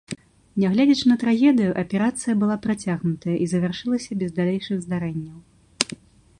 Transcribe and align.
Нягледзячы 0.61 1.05
на 1.11 1.17
трагедыю, 1.23 1.75
аперацыя 1.83 2.33
была 2.41 2.57
працягнутая 2.65 3.35
і 3.43 3.53
завяршылася 3.55 4.11
без 4.25 4.31
далейшых 4.41 4.77
здарэнняў. 4.87 5.39